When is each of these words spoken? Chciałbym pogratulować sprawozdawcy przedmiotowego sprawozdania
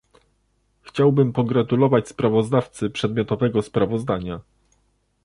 Chciałbym 0.81 1.33
pogratulować 1.33 2.07
sprawozdawcy 2.07 2.89
przedmiotowego 2.89 3.61
sprawozdania 3.61 4.39